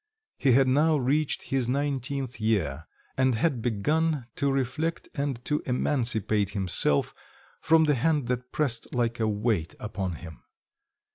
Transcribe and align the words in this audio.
He 0.39 0.53
had 0.53 0.67
now 0.67 0.97
reached 0.97 1.43
his 1.51 1.69
nineteenth 1.69 2.39
year, 2.41 2.87
and 3.19 3.35
had 3.35 3.61
begun 3.61 4.25
to 4.37 4.51
reflect 4.51 5.07
and 5.13 5.45
to 5.45 5.61
emancipate 5.67 6.53
himself 6.57 7.13
from 7.61 7.83
the 7.83 7.93
hand 7.93 8.25
that 8.25 8.51
pressed 8.51 8.95
like 8.95 9.19
a 9.19 9.27
weight 9.27 9.75
upon 9.79 10.13
him. 10.13 10.41